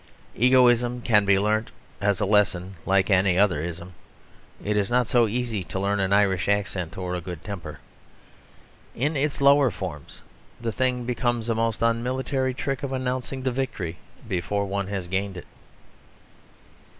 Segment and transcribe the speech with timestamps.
[0.35, 1.69] Egoism can be learnt
[2.01, 3.93] as a lesson like any other "ism."
[4.65, 7.77] It is not so easy to learn an Irish accent or a good temper.
[8.95, 10.21] In its lower forms
[10.59, 15.37] the thing becomes a most unmilitary trick of announcing the victory before one has gained
[15.37, 15.45] it.